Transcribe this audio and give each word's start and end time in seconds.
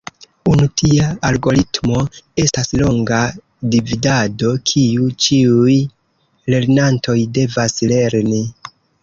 Unu 0.51 0.67
tia 0.81 1.09
algoritmo 1.31 1.99
estas 2.43 2.71
longa 2.83 3.19
dividado, 3.75 4.55
kiu 4.73 5.07
ĉiuj 5.27 5.77
lernantoj 6.55 7.19
devas 7.39 7.79
lerni. 7.95 8.43